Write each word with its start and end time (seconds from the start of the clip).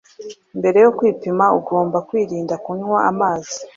mbere 0.59 0.77
yo 0.85 0.91
kwipima 0.97 1.45
ugomba 1.59 1.97
kwirinda 2.07 2.55
kunywa 2.63 2.99
amazi 3.11 3.57